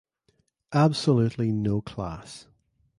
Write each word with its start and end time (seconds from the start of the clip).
Absolutely 0.73 1.51
no 1.51 1.79
class. 1.79 2.47